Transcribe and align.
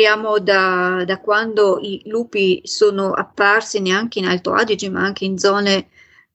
registriamo 0.00 0.38
da, 0.38 1.04
da, 1.04 1.20
quando 1.20 1.78
i 1.80 2.02
lupi 2.06 2.62
sono 2.64 3.12
apparsi 3.12 3.80
neanche 3.80 4.18
in 4.18 4.26
Alto 4.26 4.52
Adige, 4.52 4.88
ma 4.88 5.02
anche 5.02 5.24
in 5.26 5.38
zone 5.38 5.88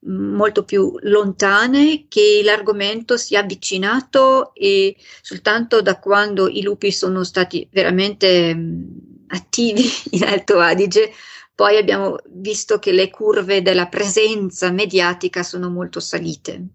mm, 0.07 0.36
molto 0.36 0.64
più 0.64 0.95
lontane, 1.02 2.06
che 2.07 2.42
l'argomento 2.43 3.18
si 3.18 3.33
è 3.33 3.37
avvicinato 3.37 4.54
e 4.54 4.96
soltanto 5.21 5.82
da 5.82 6.00
quando 6.00 6.47
i 6.47 6.61
lupi 6.61 6.92
sono 6.92 7.23
stati 7.23 7.68
veramente 7.71 8.54
mm, 8.54 8.83
attivi 9.28 9.86
in 10.11 10.23
Alto 10.23 10.59
Adige, 10.59 11.11
poi 11.56 11.78
abbiamo 11.78 12.18
visto 12.28 12.79
che 12.79 12.92
le 12.92 13.09
curve 13.09 13.61
della 13.61 13.87
presenza 13.87 14.71
mediatica 14.71 15.42
sono 15.42 15.70
molto 15.70 16.00
salite. 16.00 16.68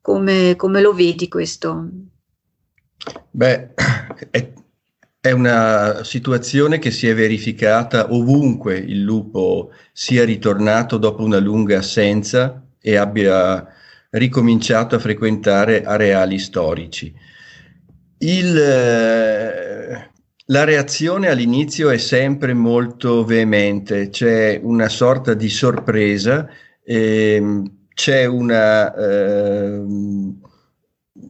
Come, 0.00 0.54
come 0.56 0.82
lo 0.82 0.92
vedi 0.92 1.28
questo? 1.28 1.88
Beh, 3.30 3.72
è, 4.30 4.52
è, 5.24 5.30
una 5.30 6.04
situazione 6.04 6.78
che 6.78 6.90
si 6.90 7.08
è 7.08 7.14
verificata 7.14 8.12
ovunque 8.12 8.76
il 8.76 9.00
lupo 9.00 9.70
sia 9.90 10.22
ritornato 10.22 10.98
dopo 10.98 11.22
una 11.22 11.38
lunga 11.38 11.78
assenza 11.78 12.62
e 12.78 12.96
abbia 12.96 13.66
ricominciato 14.10 14.96
a 14.96 14.98
frequentare 14.98 15.82
areali 15.82 16.38
storici. 16.38 17.10
Il, 18.18 18.54
eh, 18.54 20.10
la 20.44 20.64
reazione 20.64 21.28
all'inizio 21.30 21.88
è 21.88 21.96
sempre 21.96 22.52
molto 22.52 23.24
veemente, 23.24 24.10
c'è 24.10 24.60
una 24.62 24.90
sorta 24.90 25.32
di 25.32 25.48
sorpresa, 25.48 26.46
ehm, 26.84 27.86
c'è 27.94 28.26
una... 28.26 28.94
Eh, 28.94 29.82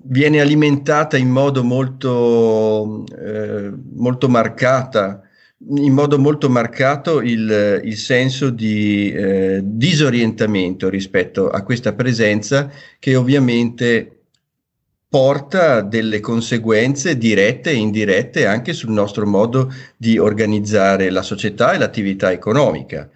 viene 0.02 0.40
alimentata 0.40 1.16
in 1.16 1.30
modo 1.30 1.62
molto, 1.64 3.04
eh, 3.06 3.72
molto 3.94 4.28
marcata, 4.28 5.22
in 5.76 5.92
modo 5.92 6.18
molto 6.18 6.50
marcato 6.50 7.20
il, 7.20 7.80
il 7.84 7.96
senso 7.96 8.50
di 8.50 9.10
eh, 9.12 9.60
disorientamento 9.62 10.88
rispetto 10.88 11.48
a 11.48 11.62
questa 11.62 11.94
presenza 11.94 12.70
che 12.98 13.16
ovviamente 13.16 14.10
porta 15.08 15.80
delle 15.80 16.18
conseguenze 16.18 17.16
dirette 17.16 17.70
e 17.70 17.74
indirette 17.74 18.46
anche 18.46 18.72
sul 18.72 18.90
nostro 18.90 19.24
modo 19.26 19.72
di 19.96 20.18
organizzare 20.18 21.08
la 21.08 21.22
società 21.22 21.72
e 21.72 21.78
l'attività 21.78 22.32
economica. 22.32 23.08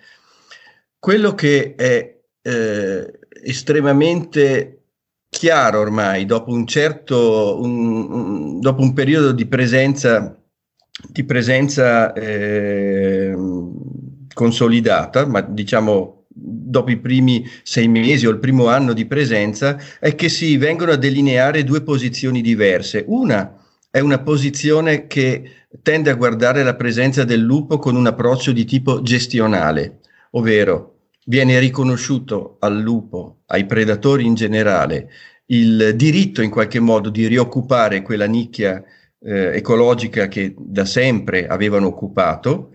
Quello 0.97 1.35
che 1.35 1.75
è 1.75 2.17
eh, 2.41 3.19
estremamente 3.43 4.78
chiaro 5.39 5.79
ormai, 5.79 6.25
dopo 6.27 6.51
un 6.51 6.67
certo, 6.67 7.61
un, 7.63 8.11
un, 8.11 8.61
dopo 8.61 8.83
un 8.83 8.93
periodo 8.93 9.31
di 9.31 9.47
presenza, 9.47 10.37
di 11.09 11.23
presenza 11.23 12.13
eh, 12.13 13.37
consolidata, 14.35 15.27
ma 15.27 15.41
diciamo 15.41 16.25
dopo 16.27 16.91
i 16.91 16.99
primi 16.99 17.47
sei 17.63 17.87
mesi 17.87 18.27
o 18.27 18.31
il 18.31 18.41
primo 18.41 18.67
anno 18.67 18.93
di 18.93 19.07
presenza, 19.07 19.79
è 20.01 20.17
che 20.17 20.29
si 20.29 20.57
vengono 20.57 20.91
a 20.91 20.97
delineare 20.97 21.63
due 21.63 21.83
posizioni 21.83 22.41
diverse. 22.41 23.05
Una 23.07 23.57
è 23.93 24.01
una 24.01 24.19
posizione 24.19 25.07
che 25.07 25.67
tende 25.83 26.11
a 26.11 26.17
guardare 26.17 26.65
la 26.65 26.75
presenza 26.75 27.23
del 27.23 27.41
lupo 27.43 27.79
con 27.79 27.95
un 27.95 28.09
approccio 28.09 28.51
di 28.51 28.65
tipo 28.65 29.03
gestionale, 29.03 30.01
ovvero 30.33 30.95
viene 31.29 31.59
riconosciuto 31.59 32.57
al 32.61 32.79
lupo, 32.81 33.43
ai 33.47 33.67
predatori 33.67 34.25
in 34.25 34.35
generale, 34.35 35.11
il 35.51 35.95
diritto 35.97 36.43
in 36.43 36.51
qualche 36.51 36.81
modo 36.81 37.11
di 37.11 37.27
rioccupare 37.27 38.03
quella 38.03 38.27
nicchia 38.27 38.83
eh, 39.21 39.57
ecologica 39.57 40.29
che 40.29 40.55
da 40.57 40.85
sempre 40.85 41.47
avevano 41.47 41.89
occupato 41.89 42.73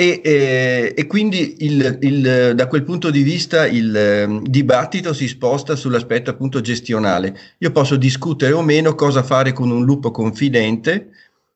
e, 0.00 0.20
eh, 0.24 0.94
e 0.96 1.06
quindi 1.06 1.56
il, 1.58 1.98
il, 2.00 2.52
da 2.54 2.66
quel 2.68 2.84
punto 2.84 3.10
di 3.10 3.22
vista 3.22 3.66
il 3.66 3.94
eh, 3.94 4.40
dibattito 4.44 5.12
si 5.12 5.28
sposta 5.28 5.76
sull'aspetto 5.76 6.30
appunto 6.30 6.62
gestionale. 6.62 7.38
Io 7.58 7.70
posso 7.70 7.96
discutere 7.96 8.52
o 8.52 8.62
meno 8.62 8.94
cosa 8.94 9.22
fare 9.22 9.52
con 9.52 9.70
un 9.70 9.84
lupo 9.84 10.10
confidente, 10.10 11.10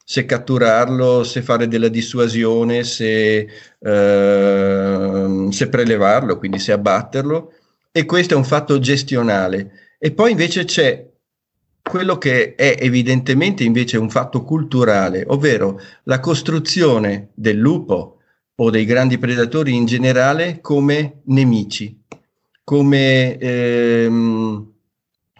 se 0.05 0.27
catturarlo, 0.27 1.25
se 1.25 1.41
fare 1.41 1.69
della 1.69 1.89
dissuasione, 1.89 2.85
se, 2.85 3.49
eh, 3.79 5.47
se 5.49 5.69
prelevarlo, 5.71 6.37
quindi 6.37 6.59
se 6.59 6.73
abbatterlo. 6.73 7.51
E 7.97 8.06
questo 8.06 8.34
è 8.34 8.37
un 8.37 8.43
fatto 8.43 8.81
gestionale. 8.81 9.94
E 10.00 10.10
poi 10.10 10.32
invece 10.32 10.65
c'è 10.65 11.09
quello 11.81 12.19
che 12.19 12.56
è 12.56 12.77
evidentemente 12.81 13.62
invece 13.62 13.99
un 13.99 14.10
fatto 14.10 14.43
culturale, 14.43 15.22
ovvero 15.28 15.81
la 16.03 16.19
costruzione 16.19 17.28
del 17.34 17.56
lupo 17.56 18.19
o 18.56 18.71
dei 18.71 18.84
grandi 18.84 19.16
predatori 19.16 19.77
in 19.77 19.84
generale 19.87 20.60
come 20.60 21.21
nemici, 21.27 22.03
come, 22.65 23.38
ehm, 23.38 24.72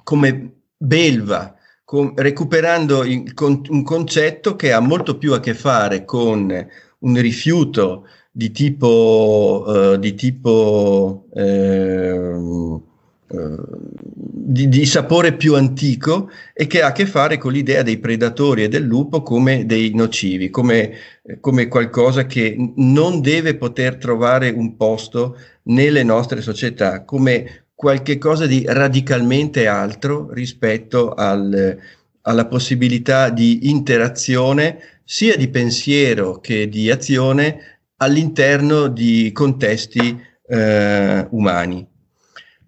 come 0.04 0.53
belva, 0.76 1.56
con, 1.84 2.12
recuperando 2.15 3.03
il, 3.03 3.34
con, 3.34 3.62
un 3.69 3.82
concetto 3.82 4.54
che 4.54 4.72
ha 4.72 4.78
molto 4.78 5.19
più 5.19 5.32
a 5.32 5.41
che 5.41 5.54
fare 5.54 6.04
con 6.04 6.69
un 6.98 7.21
rifiuto 7.21 8.06
di 8.37 8.50
tipo, 8.50 9.62
uh, 9.65 9.97
di, 9.97 10.15
tipo 10.15 11.27
uh, 11.31 12.83
di, 13.28 14.69
di, 14.69 14.87
sapore 14.87 15.34
più 15.34 15.55
antico 15.55 16.28
e 16.53 16.67
che 16.67 16.83
ha 16.83 16.89
a 16.89 16.93
che 16.93 17.06
fare 17.06 17.39
con 17.39 17.53
l'idea 17.53 17.83
dei 17.83 17.99
predatori 17.99 18.65
e 18.65 18.69
del 18.69 18.83
lupo 18.83 19.22
come 19.22 19.67
dei 19.67 19.95
nocivi, 19.95 20.50
come, 20.50 20.95
come 21.39 21.69
qualcosa 21.69 22.27
che 22.27 22.56
non 22.75 23.21
deve 23.21 23.55
poter 23.55 23.99
trovare 23.99 24.51
un 24.51 24.75
posto 24.75 25.37
nelle 25.66 26.03
nostre 26.03 26.41
società, 26.41 27.05
come 27.05 27.66
qualche 27.77 28.19
cosa 28.19 28.47
di 28.47 28.65
radicalmente 28.66 29.69
altro 29.69 30.33
rispetto 30.33 31.15
al, 31.15 31.78
alla 32.22 32.47
possibilità 32.47 33.31
di 33.31 33.71
interazione 33.71 34.78
sia 35.05 35.37
di 35.37 35.49
pensiero 35.49 36.41
che 36.41 36.69
di 36.69 36.91
azione 36.91 37.74
all'interno 37.97 38.88
di 38.88 39.31
contesti 39.32 40.21
eh, 40.47 41.27
umani. 41.31 41.87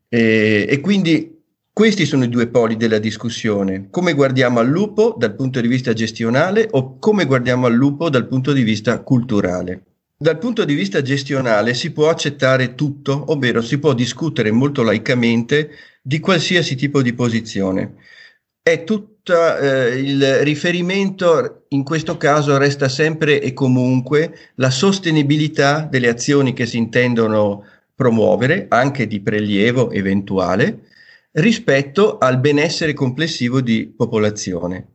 E, 0.09 0.67
e 0.69 0.81
quindi 0.81 1.35
questi 1.73 2.07
sono 2.07 2.25
i 2.25 2.29
due 2.29 2.49
poli 2.49 2.77
della 2.77 2.99
discussione. 2.99 3.89
Come 3.91 4.15
guardiamo 4.15 4.61
al 4.61 4.69
lupo 4.69 5.15
dal 5.19 5.35
punto 5.35 5.61
di 5.61 5.69
vista 5.69 5.93
gestionale 5.93 6.69
o 6.71 6.99
come 6.99 7.27
guardiamo 7.27 7.67
al 7.67 7.75
lupo 7.75 8.09
dal 8.09 8.27
punto 8.27 8.53
di 8.53 8.63
vista 8.63 9.01
culturale. 9.01 9.83
Dal 10.19 10.39
punto 10.39 10.65
di 10.65 10.73
vista 10.73 11.03
gestionale 11.03 11.75
si 11.75 11.93
può 11.93 12.09
accettare 12.09 12.75
tutto, 12.75 13.31
ovvero 13.31 13.61
si 13.61 13.79
può 13.79 13.93
discutere 13.93 14.51
molto 14.51 14.83
laicamente 14.83 15.71
di 16.01 16.19
qualsiasi 16.21 16.75
tipo 16.77 17.03
di 17.03 17.13
posizione. 17.13 17.97
È 18.63 18.83
tutto 18.85 19.16
eh, 19.35 19.99
il 19.99 20.39
riferimento, 20.41 21.65
in 21.69 21.83
questo 21.83 22.17
caso 22.17 22.57
resta 22.59 22.89
sempre 22.89 23.41
e 23.41 23.53
comunque 23.53 24.53
la 24.57 24.71
sostenibilità 24.71 25.81
delle 25.91 26.09
azioni 26.09 26.53
che 26.53 26.67
si 26.67 26.77
intendono 26.77 27.65
promuovere, 27.95 28.67
anche 28.69 29.07
di 29.07 29.21
prelievo 29.21 29.91
eventuale, 29.91 30.83
rispetto 31.33 32.19
al 32.19 32.39
benessere 32.39 32.95
complessivo 32.95 33.61
di 33.61 33.87
popolazione. 33.87 34.89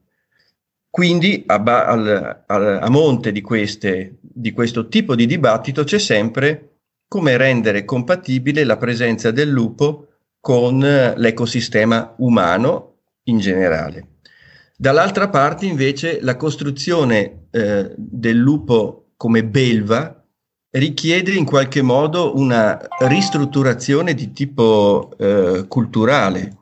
Quindi 0.90 1.44
a, 1.48 1.56
al, 1.56 2.44
al, 2.48 2.80
a 2.82 2.90
monte 2.90 3.32
di, 3.32 3.42
queste, 3.42 4.18
di 4.22 4.52
questo 4.52 4.88
tipo 4.88 5.16
di 5.16 5.26
dibattito 5.26 5.84
c'è 5.84 6.00
sempre 6.00 6.70
come 7.08 7.38
rendere 7.38 7.86
compatibile 7.86 8.64
la 8.64 8.78
presenza 8.78 9.32
del 9.32 9.50
lupo 9.50 10.08
con 10.40 10.80
l'ecosistema 10.80 12.14
umano 12.18 12.96
in 13.24 13.40
generale. 13.40 14.11
Dall'altra 14.82 15.30
parte 15.30 15.68
invece 15.68 16.22
la 16.22 16.36
costruzione 16.36 17.50
eh, 17.52 17.94
del 17.96 18.36
lupo 18.36 19.12
come 19.16 19.46
belva 19.46 20.26
richiede 20.72 21.34
in 21.34 21.46
qualche 21.46 21.84
modo 21.84 22.36
una 22.36 22.82
ristrutturazione 23.02 24.16
di 24.16 24.32
tipo 24.32 25.12
eh, 25.20 25.66
culturale. 25.68 26.58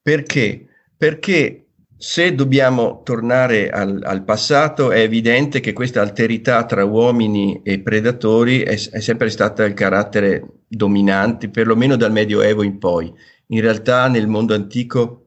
Perché? 0.00 0.68
Perché 0.96 1.66
se 1.98 2.34
dobbiamo 2.34 3.02
tornare 3.04 3.68
al, 3.68 4.00
al, 4.02 4.24
passato 4.24 4.90
è 4.90 5.00
evidente 5.00 5.60
che 5.60 5.74
questa 5.74 6.00
alterità 6.00 6.64
tra 6.64 6.86
uomini 6.86 7.60
e 7.62 7.78
predatori 7.80 8.62
è, 8.62 8.72
è 8.88 9.00
sempre 9.00 9.28
stata 9.28 9.64
il 9.64 9.74
carattere 9.74 10.62
dominante, 10.66 11.50
perlomeno 11.50 11.96
dal 11.96 12.10
Medioevo 12.10 12.62
in 12.62 12.78
poi. 12.78 13.12
In 13.48 13.60
realtà 13.60 14.08
nel 14.08 14.28
mondo 14.28 14.54
antico 14.54 15.23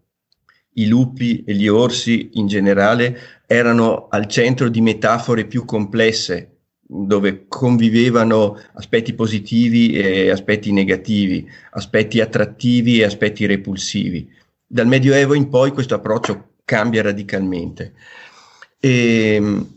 i 0.77 0.87
lupi 0.87 1.43
e 1.43 1.53
gli 1.53 1.67
orsi 1.67 2.31
in 2.33 2.47
generale 2.47 3.17
erano 3.45 4.07
al 4.09 4.27
centro 4.27 4.69
di 4.69 4.81
metafore 4.81 5.45
più 5.45 5.65
complesse 5.65 6.57
dove 6.89 7.45
convivevano 7.47 8.57
aspetti 8.73 9.13
positivi 9.13 9.91
e 9.91 10.29
aspetti 10.29 10.71
negativi, 10.71 11.47
aspetti 11.71 12.21
attrattivi 12.21 12.99
e 12.99 13.03
aspetti 13.03 13.45
repulsivi. 13.45 14.29
Dal 14.65 14.87
Medioevo 14.87 15.33
in 15.33 15.49
poi 15.49 15.71
questo 15.71 15.95
approccio 15.95 16.53
cambia 16.63 17.01
radicalmente. 17.01 17.93
E, 18.79 19.33
ehm, 19.35 19.75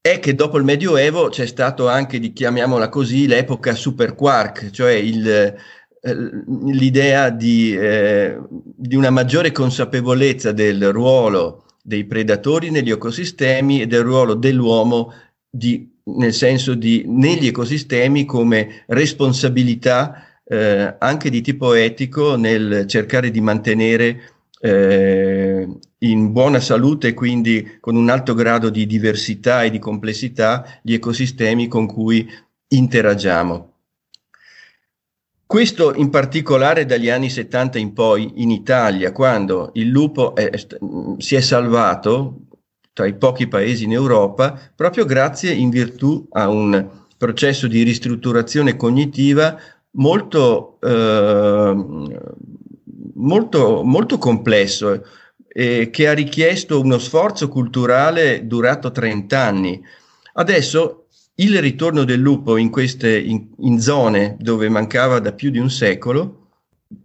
è 0.00 0.18
che 0.18 0.34
dopo 0.34 0.56
il 0.56 0.64
Medioevo 0.64 1.28
c'è 1.28 1.46
stato 1.46 1.86
anche, 1.86 2.18
chiamiamola 2.32 2.88
così, 2.88 3.26
l'epoca 3.26 3.74
super 3.74 4.14
quark, 4.14 4.70
cioè 4.70 4.92
il, 4.92 5.54
l'idea 6.02 7.30
di, 7.30 7.76
eh, 7.76 8.38
di, 8.48 8.96
una 8.96 9.10
maggiore 9.10 9.52
consapevolezza 9.52 10.52
del 10.52 10.92
ruolo 10.92 11.64
dei 11.82 12.04
predatori 12.04 12.70
negli 12.70 12.90
ecosistemi 12.90 13.82
e 13.82 13.86
del 13.86 14.02
ruolo 14.02 14.34
dell'uomo 14.34 15.12
di, 15.48 15.90
nel 16.04 16.32
senso 16.32 16.74
di 16.74 17.04
negli 17.06 17.46
ecosistemi 17.46 18.24
come 18.24 18.84
responsabilità 18.86 20.24
eh, 20.44 20.96
anche 20.98 21.30
di 21.30 21.42
tipo 21.42 21.74
etico 21.74 22.36
nel 22.36 22.86
cercare 22.86 23.30
di 23.30 23.40
mantenere 23.40 24.20
eh, 24.60 25.68
in 25.98 26.32
buona 26.32 26.60
salute 26.60 27.12
quindi 27.12 27.78
con 27.78 27.96
un 27.96 28.08
alto 28.08 28.34
grado 28.34 28.70
di 28.70 28.86
diversità 28.86 29.64
e 29.64 29.70
di 29.70 29.78
complessità 29.78 30.80
gli 30.82 30.94
ecosistemi 30.94 31.68
con 31.68 31.86
cui 31.86 32.28
interagiamo. 32.68 33.69
Questo 35.50 35.94
in 35.96 36.10
particolare 36.10 36.86
dagli 36.86 37.08
anni 37.08 37.28
70 37.28 37.76
in 37.78 37.92
poi 37.92 38.34
in 38.36 38.52
Italia, 38.52 39.10
quando 39.10 39.70
il 39.72 39.88
lupo 39.88 40.36
è, 40.36 40.48
si 41.18 41.34
è 41.34 41.40
salvato 41.40 42.42
tra 42.92 43.04
i 43.04 43.16
pochi 43.16 43.48
paesi 43.48 43.82
in 43.82 43.90
Europa, 43.90 44.56
proprio 44.76 45.04
grazie 45.04 45.50
in 45.50 45.70
virtù 45.70 46.24
a 46.30 46.48
un 46.48 46.88
processo 47.18 47.66
di 47.66 47.82
ristrutturazione 47.82 48.76
cognitiva 48.76 49.58
molto, 49.96 50.78
eh, 50.80 51.74
molto, 53.14 53.82
molto 53.82 54.18
complesso 54.18 55.04
eh, 55.48 55.90
che 55.90 56.06
ha 56.06 56.12
richiesto 56.12 56.80
uno 56.80 56.98
sforzo 56.98 57.48
culturale 57.48 58.46
durato 58.46 58.92
30 58.92 59.36
anni. 59.36 59.82
Adesso 60.34 60.99
il 61.40 61.60
ritorno 61.60 62.04
del 62.04 62.20
lupo 62.20 62.56
in, 62.56 62.70
queste, 62.70 63.18
in, 63.18 63.48
in 63.58 63.80
zone 63.80 64.36
dove 64.38 64.68
mancava 64.68 65.18
da 65.18 65.32
più 65.32 65.50
di 65.50 65.58
un 65.58 65.70
secolo 65.70 66.36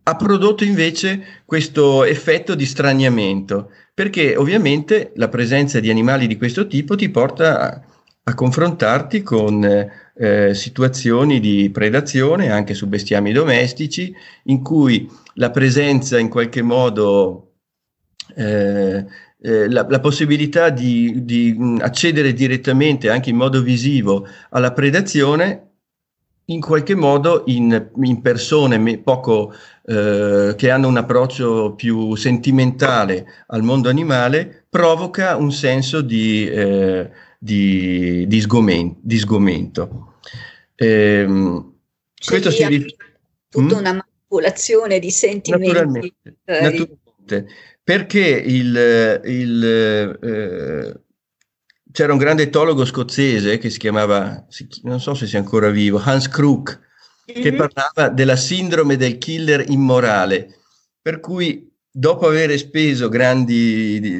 ha 0.03 0.15
prodotto 0.15 0.63
invece 0.63 1.43
questo 1.45 2.03
effetto 2.03 2.55
di 2.55 2.65
straniamento, 2.65 3.69
perché 3.93 4.35
ovviamente 4.35 5.11
la 5.15 5.29
presenza 5.29 5.79
di 5.79 5.89
animali 5.89 6.25
di 6.27 6.37
questo 6.37 6.67
tipo 6.67 6.95
ti 6.95 7.09
porta 7.09 7.59
a, 7.59 7.81
a 8.23 8.33
confrontarti 8.33 9.21
con 9.21 9.63
eh, 10.17 10.53
situazioni 10.55 11.39
di 11.39 11.69
predazione 11.71 12.51
anche 12.51 12.73
su 12.73 12.87
bestiami 12.87 13.31
domestici, 13.31 14.13
in 14.45 14.63
cui 14.63 15.07
la 15.35 15.51
presenza 15.51 16.17
in 16.17 16.29
qualche 16.29 16.63
modo 16.63 17.53
eh, 18.35 19.05
eh, 19.41 19.69
la, 19.69 19.85
la, 19.87 19.99
possibilità 19.99 20.69
di, 20.69 21.23
di, 21.23 21.77
accedere 21.79 22.33
direttamente, 22.33 23.09
anche 23.09 23.29
in 23.29 23.35
modo 23.35 23.61
visivo, 23.61 24.27
alla 24.49 24.71
predazione, 24.71 25.61
in 26.45 26.61
qualche 26.61 26.95
modo 26.95 27.43
in, 27.47 27.89
in 28.03 28.21
persone 28.21 28.99
poco, 28.99 29.53
eh, 29.85 30.53
che 30.55 30.69
hanno 30.69 30.87
un 30.87 30.97
approccio 30.97 31.73
più 31.75 32.15
sentimentale 32.15 33.45
al 33.47 33.63
mondo 33.63 33.89
animale, 33.89 34.65
provoca 34.69 35.35
un 35.35 35.51
senso 35.51 36.01
di, 36.01 36.47
eh, 36.47 37.09
di, 37.39 38.25
di, 38.27 38.41
sgomen- 38.41 38.95
di 39.01 39.17
sgomento. 39.17 40.13
Ehm, 40.75 41.73
questo 42.25 42.51
si 42.51 42.65
rif- 42.67 42.95
tutta 43.49 43.75
mm? 43.75 43.79
una 43.79 43.91
manipolazione 43.93 44.99
di 44.99 45.11
sentimenti. 45.11 45.67
Naturalmente, 45.67 46.13
naturalmente 46.45 47.47
perché 47.85 48.27
il, 48.27 49.21
il, 49.25 49.63
eh, 49.63 50.99
c'era 51.91 52.13
un 52.13 52.17
grande 52.17 52.43
etologo 52.43 52.83
scozzese 52.83 53.59
che 53.59 53.69
si 53.69 53.77
chiamava, 53.77 54.43
non 54.81 54.99
so 54.99 55.13
se 55.13 55.27
sia 55.27 55.37
ancora 55.37 55.69
vivo, 55.69 56.01
Hans 56.03 56.27
Crook, 56.27 56.79
mm-hmm. 57.31 57.41
che 57.43 57.53
parlava 57.53 58.09
della 58.11 58.35
sindrome 58.35 58.97
del 58.97 59.19
killer 59.19 59.69
immorale, 59.69 60.57
per 60.99 61.19
cui 61.19 61.71
dopo 61.91 62.25
aver 62.27 62.57
speso 62.57 63.07
grandi, 63.07 64.19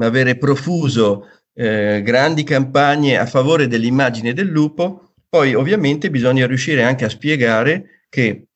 avere 0.00 0.36
profuso 0.36 1.26
eh, 1.54 2.02
grandi 2.04 2.44
campagne 2.44 3.16
a 3.16 3.24
favore 3.24 3.66
dell'immagine 3.66 4.34
del 4.34 4.48
lupo, 4.48 5.14
poi 5.26 5.54
ovviamente 5.54 6.10
bisogna 6.10 6.46
riuscire 6.46 6.82
anche 6.82 7.06
a 7.06 7.08
spiegare 7.08 8.04
che 8.10 8.48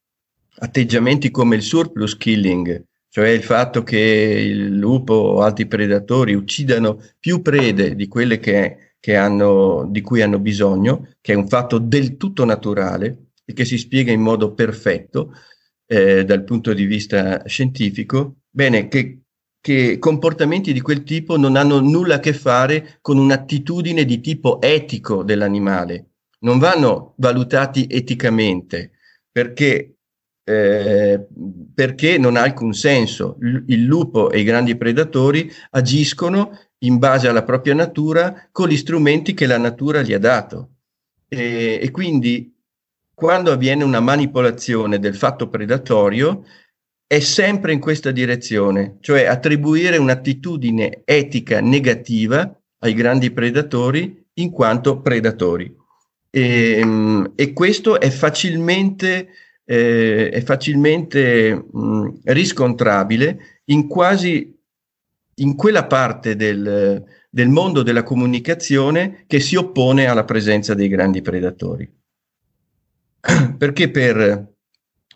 atteggiamenti 0.59 1.31
come 1.31 1.57
il 1.57 1.63
surplus 1.63 2.15
killing, 2.19 2.89
cioè 3.11 3.29
il 3.29 3.43
fatto 3.43 3.83
che 3.83 3.99
il 3.99 4.77
lupo 4.77 5.15
o 5.15 5.41
altri 5.41 5.67
predatori 5.67 6.33
uccidano 6.35 7.03
più 7.19 7.43
prede 7.43 7.97
di 7.97 8.07
quelle 8.07 8.39
che, 8.39 8.95
che 9.01 9.17
hanno, 9.17 9.89
di 9.91 10.01
cui 10.01 10.23
hanno 10.23 10.39
bisogno, 10.39 11.09
che 11.21 11.33
è 11.33 11.37
un 11.37 11.49
fatto 11.49 11.79
del 11.79 12.17
tutto 12.17 12.45
naturale 12.45 13.33
e 13.45 13.53
che 13.53 13.65
si 13.65 13.79
spiega 13.79 14.13
in 14.13 14.21
modo 14.21 14.55
perfetto 14.55 15.33
eh, 15.87 16.25
dal 16.25 16.45
punto 16.45 16.73
di 16.73 16.85
vista 16.85 17.43
scientifico, 17.47 18.43
bene, 18.49 18.87
che, 18.87 19.23
che 19.61 19.99
comportamenti 19.99 20.73
di 20.73 20.81
quel 20.81 21.03
tipo 21.03 21.37
non 21.37 21.57
hanno 21.57 21.81
nulla 21.81 22.15
a 22.15 22.21
che 22.21 22.33
fare 22.33 22.99
con 23.01 23.19
un'attitudine 23.19 24.05
di 24.05 24.21
tipo 24.21 24.61
etico 24.61 25.25
dell'animale, 25.25 26.11
non 26.43 26.61
vanno 26.61 27.15
valutati 27.17 27.89
eticamente, 27.91 28.93
perché 29.33 29.97
eh, 30.51 31.27
perché 31.75 32.19
non 32.19 32.37
ha 32.37 32.43
alcun 32.43 32.73
senso. 32.73 33.37
il 33.41 33.85
lupo 33.85 34.31
e 34.31 34.41
i 34.41 34.45
grandi 34.45 34.77
predatori 34.77 35.51
agiscono 35.71 36.59
in 36.79 36.99
base 36.99 37.29
alla 37.29 37.45
propria 37.45 37.75
natura 37.75 38.49
con 38.51 38.69
gli 38.69 38.77
strumenti 38.77 39.35
che 39.35 39.47
la 39.47 39.59
natura 39.59 40.03
gli 40.03 40.13
ha 40.13 40.19
dato. 40.19 40.71
E, 41.29 41.79
e 41.81 41.91
quindi 41.91 42.53
quando 43.15 43.53
avviene 43.53 43.85
una 43.85 44.01
manipolazione 44.01 44.99
del 44.99 45.15
fatto 45.15 45.49
predatorio 45.49 46.45
è 47.07 47.21
sempre 47.21 47.73
in 47.73 47.81
questa 47.81 48.11
direzione, 48.11 48.97
cioè 49.01 49.27
attribuire 49.27 49.97
un'attitudine 49.97 51.03
etica 51.05 51.61
negativa 51.61 52.61
ai 52.79 52.95
grandi 52.95 53.31
predatori 53.31 54.27
in 54.35 54.51
quanto 54.51 55.01
predatori. 55.01 55.77
E, 56.31 56.79
ehm, 56.79 57.33
e 57.35 57.53
questo 57.53 58.01
è 58.01 58.09
facilmente 58.11 59.29
eh, 59.71 60.31
è 60.31 60.43
facilmente 60.43 61.55
mh, 61.55 62.23
riscontrabile 62.25 63.61
in 63.67 63.87
quasi 63.87 64.59
in 65.37 65.55
quella 65.55 65.87
parte 65.87 66.35
del, 66.35 67.05
del 67.31 67.49
mondo 67.49 67.83
della 67.85 68.03
comunicazione 68.03 69.25
che 69.29 69.39
si 69.39 69.55
oppone 69.55 70.07
alla 70.07 70.25
presenza 70.25 70.75
dei 70.75 70.89
grandi 70.89 71.23
predatori. 71.23 71.89
Perché 73.57 73.91
per 73.91 74.55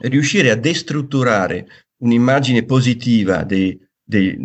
riuscire 0.02 0.50
a 0.50 0.56
destrutturare 0.56 1.66
un'immagine 1.98 2.64
positiva 2.64 3.42
dei, 3.42 3.76
dei, 4.02 4.36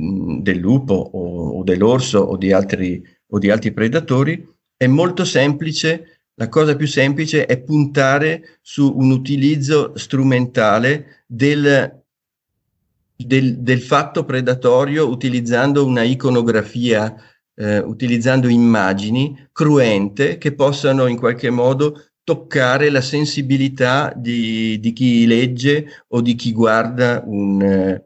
del 0.42 0.58
lupo 0.58 0.96
o, 0.96 1.60
o, 1.60 1.63
dell'orso 1.63 2.20
o 2.20 2.36
di, 2.36 2.51
altri, 2.51 3.01
o 3.28 3.38
di 3.38 3.51
altri 3.51 3.72
predatori 3.72 4.44
è 4.75 4.88
molto 4.88 5.24
semplice 5.24 6.18
la 6.39 6.48
cosa 6.48 6.75
più 6.77 6.88
semplice 6.88 7.46
è 7.46 7.60
puntare 7.60 8.60
su 8.62 8.93
un 8.96 9.12
utilizzo 9.12 9.91
strumentale 9.98 11.24
del, 11.27 12.01
del, 13.13 13.58
del 13.58 13.81
fatto 13.81 14.24
predatorio 14.24 15.10
utilizzando 15.10 15.86
una 15.86 16.03
iconografia, 16.03 17.13
eh, 17.55 17.79
utilizzando 17.79 18.48
immagini 18.48 19.50
cruente 19.51 20.38
che 20.38 20.53
possano 20.53 21.08
in 21.08 21.17
qualche 21.17 21.50
modo 21.50 22.05
toccare 22.24 22.89
la 22.89 23.01
sensibilità 23.01 24.13
di, 24.15 24.79
di 24.79 24.93
chi 24.93 25.25
legge 25.25 26.05
o 26.08 26.22
di 26.22 26.36
chi 26.36 26.53
guarda 26.53 27.22
un, 27.25 28.01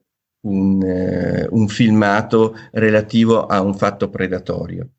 un, 0.48 1.48
un 1.52 1.68
filmato 1.68 2.58
relativo 2.72 3.46
a 3.46 3.62
un 3.62 3.75
fatto 3.75 4.10
predatorio. 4.10 4.90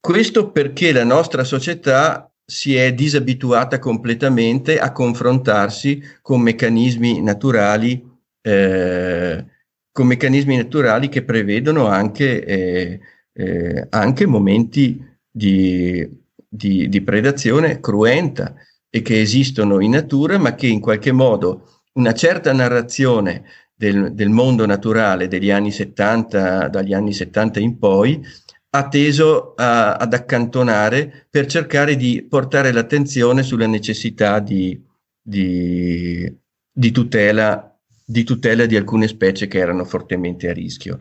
Questo 0.00 0.50
perché 0.50 0.92
la 0.92 1.04
nostra 1.04 1.44
società 1.44 2.30
si 2.44 2.74
è 2.74 2.94
disabituata 2.94 3.78
completamente 3.78 4.78
a 4.78 4.90
confrontarsi 4.92 6.02
con 6.22 6.40
meccanismi 6.40 7.20
naturali, 7.20 8.02
eh, 8.40 9.44
con 9.92 10.06
meccanismi 10.06 10.56
naturali 10.56 11.10
che 11.10 11.24
prevedono 11.24 11.88
anche, 11.88 12.44
eh, 12.44 13.00
eh, 13.34 13.86
anche 13.90 14.26
momenti 14.26 15.04
di, 15.30 16.08
di, 16.48 16.88
di, 16.88 17.02
predazione 17.02 17.80
cruenta 17.80 18.54
e 18.88 19.02
che 19.02 19.20
esistono 19.20 19.80
in 19.80 19.90
natura, 19.90 20.38
ma 20.38 20.54
che 20.54 20.68
in 20.68 20.80
qualche 20.80 21.12
modo 21.12 21.82
una 21.94 22.14
certa 22.14 22.52
narrazione 22.54 23.44
del, 23.74 24.14
del 24.14 24.30
mondo 24.30 24.64
naturale 24.64 25.28
degli 25.28 25.50
anni 25.50 25.70
70, 25.70 26.68
dagli 26.68 26.94
anni 26.94 27.12
70 27.12 27.60
in 27.60 27.78
poi, 27.78 28.24
ha 28.70 28.88
teso 28.88 29.54
a, 29.54 29.94
ad 29.94 30.12
accantonare 30.12 31.26
per 31.30 31.46
cercare 31.46 31.96
di 31.96 32.22
portare 32.28 32.72
l'attenzione 32.72 33.42
sulla 33.42 33.66
necessità 33.66 34.40
di, 34.40 34.80
di, 35.20 36.30
di, 36.70 36.90
tutela, 36.90 37.78
di 38.04 38.24
tutela 38.24 38.66
di 38.66 38.76
alcune 38.76 39.08
specie 39.08 39.46
che 39.46 39.58
erano 39.58 39.84
fortemente 39.84 40.48
a 40.48 40.52
rischio. 40.52 41.00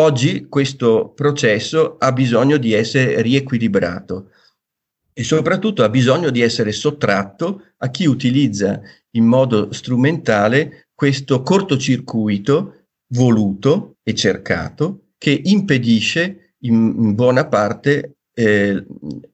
Oggi 0.00 0.46
questo 0.48 1.12
processo 1.14 1.96
ha 1.98 2.12
bisogno 2.12 2.56
di 2.56 2.72
essere 2.72 3.20
riequilibrato 3.20 4.30
e 5.12 5.24
soprattutto 5.24 5.82
ha 5.82 5.88
bisogno 5.88 6.30
di 6.30 6.40
essere 6.40 6.70
sottratto 6.70 7.72
a 7.78 7.90
chi 7.90 8.06
utilizza 8.06 8.80
in 9.12 9.24
modo 9.24 9.72
strumentale 9.72 10.90
questo 10.94 11.42
cortocircuito 11.42 12.84
voluto 13.14 13.96
e 14.04 14.14
cercato 14.14 15.08
che 15.18 15.40
impedisce 15.44 16.47
in, 16.60 17.14
buona 17.14 17.46
parte 17.46 18.18
eh, 18.34 18.84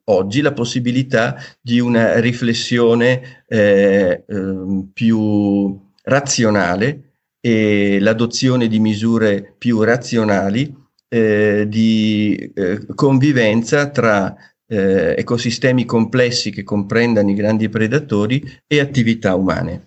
oggi 0.05 0.41
la 0.41 0.53
possibilità 0.53 1.37
di 1.61 1.79
una 1.79 2.19
riflessione 2.21 3.45
eh, 3.47 4.25
eh, 4.27 4.85
più 4.93 5.79
razionale 6.03 7.13
e 7.41 7.99
l'adozione 8.01 8.67
di 8.67 8.79
misure 8.79 9.55
più 9.59 9.83
razionali 9.83 10.75
eh, 11.09 11.67
di 11.69 12.51
eh, 12.55 12.87
convivenza 12.95 13.91
tra 13.91 14.35
eh, 14.67 15.15
ecosistemi 15.19 15.85
complessi 15.85 16.51
che 16.51 16.63
comprendano 16.63 17.31
i 17.31 17.35
grandi 17.35 17.69
predatori 17.69 18.43
e 18.67 18.81
attività 18.81 19.35
umane. 19.35 19.85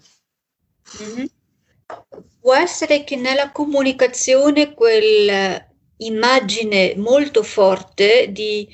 Mm-hmm. 1.02 1.26
Può 2.40 2.56
essere 2.56 3.04
che 3.04 3.16
nella 3.16 3.52
comunicazione 3.52 4.74
quell'immagine 5.98 6.94
molto 6.96 7.44
forte 7.44 8.32
di 8.32 8.68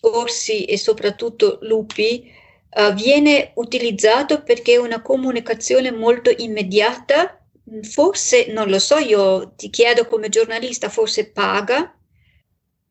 orsi 0.00 0.64
e 0.64 0.76
soprattutto 0.76 1.58
lupi 1.62 2.30
uh, 2.70 2.92
viene 2.94 3.52
utilizzato 3.54 4.42
perché 4.42 4.74
è 4.74 4.78
una 4.78 5.00
comunicazione 5.00 5.90
molto 5.92 6.30
immediata. 6.36 7.38
Forse, 7.82 8.46
non 8.52 8.68
lo 8.68 8.80
so, 8.80 8.96
io 8.96 9.52
ti 9.54 9.70
chiedo 9.70 10.06
come 10.06 10.28
giornalista, 10.28 10.88
forse 10.88 11.30
paga 11.30 11.96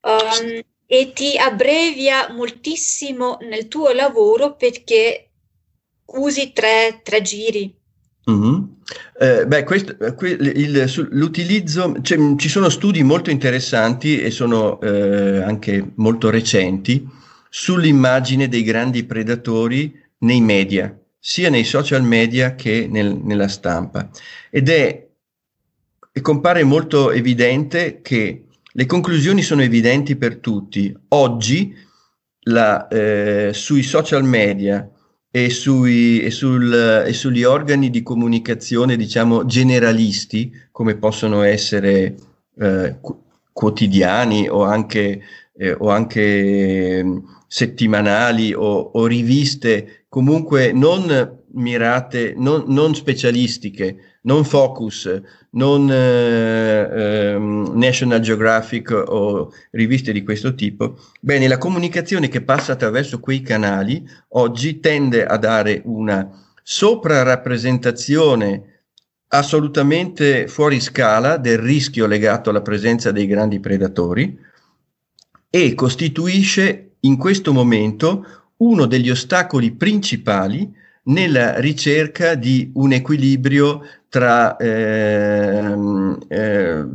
um, 0.01 0.61
e 0.85 1.11
ti 1.13 1.37
abbrevia 1.37 2.31
moltissimo 2.31 3.37
nel 3.41 3.67
tuo 3.67 3.91
lavoro 3.91 4.55
perché 4.55 5.31
usi 6.05 6.53
tre, 6.53 7.01
tre 7.03 7.21
giri. 7.21 7.75
Mm-hmm. 8.29 8.58
Eh, 9.21 9.45
beh, 9.45 9.65
questo, 9.65 9.97
il, 10.21 10.53
il, 10.55 11.07
l'utilizzo, 11.09 11.93
cioè, 12.01 12.17
ci 12.37 12.47
sono 12.47 12.69
studi 12.69 13.03
molto 13.03 13.29
interessanti 13.29 14.21
e 14.21 14.31
sono 14.31 14.79
eh, 14.79 15.41
anche 15.41 15.91
molto 15.95 16.29
recenti 16.29 17.05
sull'immagine 17.49 18.47
dei 18.47 18.63
grandi 18.63 19.03
predatori 19.03 19.93
nei 20.19 20.39
media, 20.39 20.97
sia 21.19 21.49
nei 21.49 21.65
social 21.65 22.01
media 22.01 22.55
che 22.55 22.87
nel, 22.89 23.19
nella 23.21 23.49
stampa. 23.49 24.09
Ed 24.49 24.69
è, 24.69 25.07
e 26.13 26.21
compare 26.21 26.63
molto 26.63 27.11
evidente 27.11 27.99
che 28.01 28.45
le 28.71 28.85
conclusioni 28.85 29.41
sono 29.41 29.61
evidenti 29.63 30.15
per 30.15 30.37
tutti. 30.37 30.95
Oggi 31.09 31.75
la, 32.43 32.87
eh, 32.87 33.49
sui 33.51 33.83
social 33.83 34.23
media 34.23 34.89
e, 35.31 35.49
sui, 35.49 36.21
e, 36.21 36.31
sul, 36.31 36.73
e, 37.07 37.13
sugli 37.13 37.43
organi 37.43 37.89
di 37.89 38.01
comunicazione, 38.01 38.95
diciamo, 38.95 39.45
generalisti, 39.45 40.51
come 40.71 40.95
possono 40.95 41.43
essere 41.43 42.15
eh, 42.57 42.95
quotidiani 43.51 44.49
o 44.49 44.63
anche, 44.63 45.21
eh, 45.55 45.71
o 45.73 45.89
anche 45.89 47.21
settimanali 47.47 48.53
o, 48.53 48.91
o, 48.93 49.05
riviste 49.05 50.05
comunque 50.07 50.71
non 50.71 51.37
mirate, 51.53 52.33
non, 52.37 52.65
non 52.67 52.95
specialistiche, 52.95 54.08
non 54.21 54.43
focus, 54.43 55.21
non 55.51 55.89
eh, 55.89 55.95
eh, 55.95 57.37
National 57.37 58.19
Geographic 58.19 58.91
o 58.91 59.53
riviste 59.71 60.11
di 60.11 60.23
questo 60.23 60.55
tipo, 60.55 60.97
bene, 61.21 61.47
la 61.47 61.57
comunicazione 61.57 62.27
che 62.27 62.41
passa 62.41 62.73
attraverso 62.73 63.19
quei 63.19 63.41
canali 63.41 64.05
oggi 64.29 64.79
tende 64.79 65.25
a 65.25 65.37
dare 65.37 65.81
una 65.85 66.29
soprarappresentazione 66.61 68.79
assolutamente 69.29 70.47
fuori 70.47 70.79
scala 70.79 71.37
del 71.37 71.59
rischio 71.59 72.07
legato 72.07 72.49
alla 72.49 72.61
presenza 72.61 73.11
dei 73.11 73.27
grandi 73.27 73.59
predatori 73.59 74.37
e 75.49 75.73
costituisce 75.75 76.95
in 77.01 77.17
questo 77.17 77.53
momento 77.53 78.25
uno 78.57 78.85
degli 78.85 79.09
ostacoli 79.09 79.71
principali 79.71 80.75
nella 81.03 81.59
ricerca 81.59 82.35
di 82.35 82.71
un 82.75 82.91
equilibrio 82.91 83.81
tra, 84.09 84.57
eh, 84.57 85.73
eh, 86.27 86.85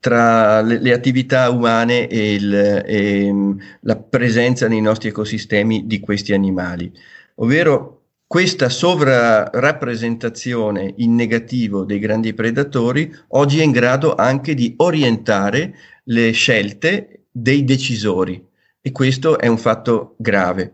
tra 0.00 0.60
le, 0.60 0.78
le, 0.80 0.92
attività 0.92 1.48
umane 1.50 2.08
e, 2.08 2.34
il, 2.34 2.82
e, 2.84 3.32
la 3.80 3.96
presenza 3.96 4.68
nei 4.68 4.80
nostri 4.80 5.08
ecosistemi 5.08 5.86
di 5.86 6.00
questi 6.00 6.34
animali, 6.34 6.92
ovvero 7.36 8.00
questa 8.26 8.68
sovrarappresentazione 8.68 10.92
in 10.96 11.14
negativo 11.14 11.84
dei 11.84 11.98
grandi 11.98 12.34
predatori 12.34 13.10
oggi 13.28 13.60
è 13.60 13.62
in 13.62 13.72
grado 13.72 14.14
anche 14.14 14.54
di 14.54 14.74
orientare 14.78 15.74
le 16.04 16.30
scelte 16.32 17.26
dei 17.30 17.64
decisori 17.64 18.42
e 18.80 18.90
questo 18.90 19.38
è 19.38 19.46
un 19.46 19.58
fatto 19.58 20.16
grave. 20.18 20.72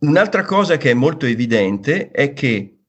Un'altra 0.00 0.44
cosa 0.44 0.76
che 0.76 0.90
è 0.90 0.94
molto 0.94 1.24
evidente 1.26 2.10
è 2.10 2.32
che 2.32 2.79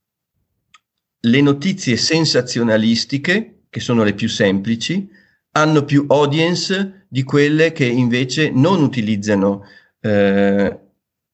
le 1.22 1.42
notizie 1.42 1.98
sensazionalistiche, 1.98 3.64
che 3.70 3.80
sono 3.80 4.04
le 4.04 4.14
più 4.14 4.28
semplici, 4.28 5.10
hanno 5.52 5.84
più 5.84 6.06
audience 6.08 7.06
di 7.08 7.24
quelle 7.24 7.72
che 7.72 7.86
invece 7.86 8.50
non 8.52 8.82
utilizzano 8.82 9.64
eh, 10.00 10.80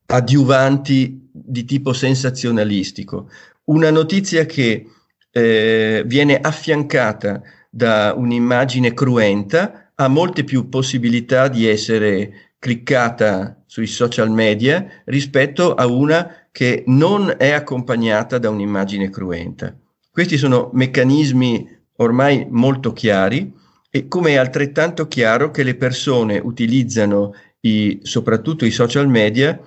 adiuvanti 0.07 1.29
di 1.31 1.65
tipo 1.65 1.93
sensazionalistico. 1.93 3.29
Una 3.65 3.91
notizia 3.91 4.45
che 4.45 4.87
eh, 5.29 6.03
viene 6.05 6.39
affiancata 6.39 7.41
da 7.69 8.13
un'immagine 8.15 8.93
cruenta 8.93 9.91
ha 9.93 10.07
molte 10.07 10.43
più 10.43 10.69
possibilità 10.69 11.47
di 11.47 11.67
essere 11.67 12.53
cliccata 12.59 13.56
sui 13.67 13.85
social 13.85 14.31
media 14.31 15.03
rispetto 15.05 15.75
a 15.75 15.85
una 15.85 16.47
che 16.51 16.83
non 16.87 17.35
è 17.37 17.51
accompagnata 17.51 18.39
da 18.39 18.49
un'immagine 18.49 19.09
cruenta. 19.09 19.75
Questi 20.09 20.37
sono 20.37 20.71
meccanismi 20.73 21.69
ormai 21.97 22.47
molto 22.49 22.93
chiari 22.93 23.53
e 23.91 24.07
come 24.07 24.31
è 24.31 24.35
altrettanto 24.35 25.07
chiaro 25.07 25.51
che 25.51 25.63
le 25.63 25.75
persone 25.75 26.39
utilizzano 26.39 27.33
i, 27.59 27.99
soprattutto 28.01 28.65
i 28.65 28.71
social 28.71 29.07
media 29.07 29.59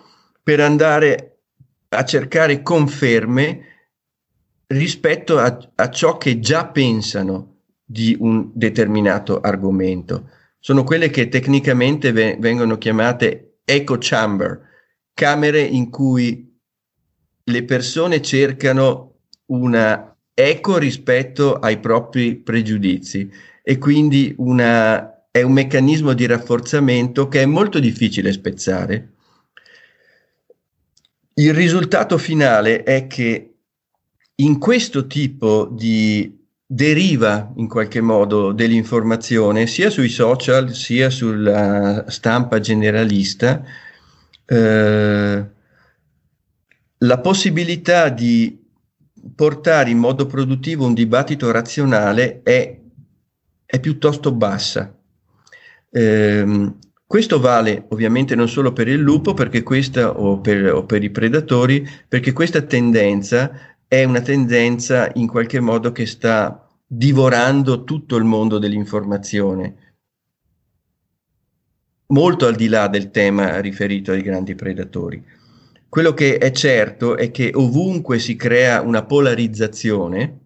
per 0.43 0.61
andare 0.61 1.39
a 1.91 2.05
cercare 2.05 2.63
conferme 2.63 3.61
rispetto 4.67 5.39
a, 5.39 5.57
a 5.75 5.91
ciò 5.91 6.17
che 6.17 6.41
già 6.41 6.67
pensano 6.67 7.59
di 7.85 8.17
un 8.19 8.51
determinato 8.55 9.41
argomento 9.41 10.29
sono 10.61 10.85
quelle 10.85 11.09
che 11.09 11.29
tecnicamente 11.29 12.13
ve- 12.13 12.37
vengono 12.39 12.77
chiamate 12.77 13.50
echo 13.71 13.97
chamber, 13.99 14.61
camere 15.15 15.61
in 15.61 15.91
cui 15.91 16.59
le 17.45 17.65
persone 17.65 18.21
cercano 18.21 19.21
una 19.47 20.17
eco 20.35 20.79
rispetto 20.79 21.59
ai 21.59 21.79
propri 21.79 22.37
pregiudizi 22.37 23.31
e 23.63 23.79
quindi 23.79 24.35
una, 24.39 25.29
è 25.31 25.43
un 25.43 25.53
meccanismo 25.53 26.13
di 26.13 26.27
rafforzamento 26.27 27.29
che 27.29 27.43
è 27.43 27.47
molto 27.47 27.79
difficile 27.79 28.33
spezzare. 28.33 29.13
Il 31.35 31.55
risultato 31.55 32.19
finale 32.19 32.83
è 32.83 33.07
che 33.07 33.55
in 34.37 34.59
questo 34.59 35.07
tipo 35.07 35.67
di 35.67 36.40
deriva 36.73 37.51
in 37.57 37.67
qualche 37.67 38.01
modo 38.01 38.53
dell'informazione 38.53 39.67
sia 39.67 39.91
sui 39.91 40.09
social 40.09 40.73
sia 40.73 41.11
sulla 41.11 42.05
stampa 42.07 42.61
generalista 42.61 43.61
eh, 44.45 45.45
la 46.99 47.19
possibilità 47.19 48.09
di 48.09 48.57
portare 49.35 49.91
in 49.91 49.99
modo 49.99 50.27
produttivo 50.27 50.87
un 50.87 50.95
dibattito 50.95 51.51
razionale 51.51 52.41
è, 52.45 52.79
è 53.67 53.81
piuttosto 53.81 54.31
bassa. 54.31 54.97
Eh, 55.91 56.73
questo 57.05 57.41
vale 57.41 57.87
ovviamente 57.89 58.37
non 58.37 58.49
solo 58.49 58.73
per 58.73 58.87
il 58.87 59.01
lupo 59.01 59.35
perché 59.35 59.65
questa, 59.65 60.17
o, 60.17 60.41
per, 60.41 60.73
o 60.73 60.85
per 60.85 61.03
i 61.03 61.11
predatori, 61.11 61.85
perché 62.07 62.33
questa 62.33 62.63
tendenza 62.63 63.70
è 63.93 64.05
una 64.05 64.21
tendenza 64.21 65.11
in 65.15 65.27
qualche 65.27 65.59
modo 65.59 65.91
che 65.91 66.07
sta 66.07 66.65
divorando 66.87 67.83
tutto 67.83 68.15
il 68.15 68.23
mondo 68.23 68.59
dell'informazione, 68.59 69.95
molto 72.07 72.47
al 72.47 72.55
di 72.55 72.69
là 72.69 72.87
del 72.87 73.11
tema 73.11 73.59
riferito 73.59 74.13
ai 74.13 74.23
grandi 74.23 74.55
predatori. 74.55 75.21
Quello 75.89 76.15
che 76.15 76.39
è 76.39 76.53
certo 76.53 77.17
è 77.17 77.33
che 77.33 77.51
ovunque 77.53 78.21
si 78.21 78.37
crea 78.37 78.81
una 78.81 79.05
polarizzazione, 79.05 80.39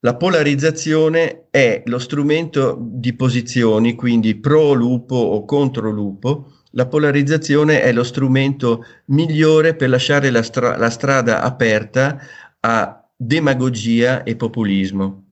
la 0.00 0.14
polarizzazione 0.14 1.46
è 1.48 1.82
lo 1.86 1.98
strumento 1.98 2.76
di 2.78 3.14
posizioni, 3.14 3.94
quindi 3.94 4.34
pro 4.34 4.74
lupo 4.74 5.16
o 5.16 5.46
contro 5.46 5.88
lupo. 5.88 6.53
La 6.76 6.86
polarizzazione 6.86 7.82
è 7.82 7.92
lo 7.92 8.02
strumento 8.02 8.84
migliore 9.06 9.74
per 9.74 9.88
lasciare 9.88 10.30
la, 10.30 10.42
stra- 10.42 10.76
la 10.76 10.90
strada 10.90 11.40
aperta 11.40 12.18
a 12.60 13.08
demagogia 13.16 14.24
e 14.24 14.34
populismo. 14.34 15.22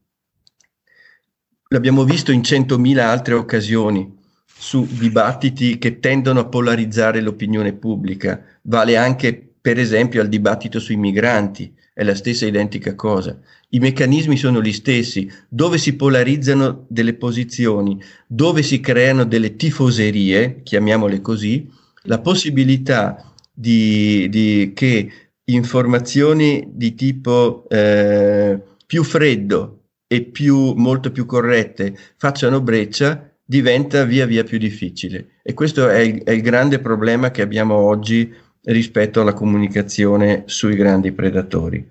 L'abbiamo 1.68 2.04
visto 2.04 2.30
in 2.30 2.44
centomila 2.44 3.08
altre 3.08 3.34
occasioni 3.34 4.20
su 4.46 4.86
dibattiti 4.88 5.78
che 5.78 5.98
tendono 5.98 6.40
a 6.40 6.46
polarizzare 6.46 7.20
l'opinione 7.20 7.72
pubblica. 7.72 8.40
Vale 8.62 8.96
anche, 8.96 9.54
per 9.60 9.80
esempio, 9.80 10.20
al 10.20 10.28
dibattito 10.28 10.78
sui 10.78 10.96
migranti 10.96 11.74
è 11.94 12.02
la 12.04 12.14
stessa 12.14 12.46
identica 12.46 12.94
cosa. 12.94 13.38
I 13.70 13.78
meccanismi 13.78 14.36
sono 14.36 14.62
gli 14.62 14.72
stessi, 14.72 15.30
dove 15.48 15.78
si 15.78 15.94
polarizzano 15.96 16.86
delle 16.88 17.14
posizioni, 17.14 18.00
dove 18.26 18.62
si 18.62 18.80
creano 18.80 19.24
delle 19.24 19.56
tifoserie, 19.56 20.62
chiamiamole 20.62 21.20
così, 21.20 21.68
la 22.04 22.20
possibilità 22.20 23.32
di, 23.52 24.28
di 24.30 24.72
che 24.74 25.10
informazioni 25.44 26.68
di 26.72 26.94
tipo 26.94 27.66
eh, 27.68 28.60
più 28.86 29.02
freddo 29.04 29.80
e 30.06 30.22
più, 30.22 30.74
molto 30.74 31.10
più 31.10 31.26
corrette 31.26 31.96
facciano 32.16 32.60
breccia 32.60 33.30
diventa 33.44 34.04
via 34.04 34.24
via 34.24 34.44
più 34.44 34.58
difficile. 34.58 35.40
E 35.42 35.52
questo 35.54 35.88
è 35.88 35.98
il, 35.98 36.22
è 36.22 36.30
il 36.30 36.42
grande 36.42 36.78
problema 36.78 37.30
che 37.30 37.42
abbiamo 37.42 37.74
oggi 37.74 38.32
rispetto 38.64 39.20
alla 39.20 39.32
comunicazione 39.32 40.44
sui 40.46 40.76
grandi 40.76 41.12
predatori. 41.12 41.90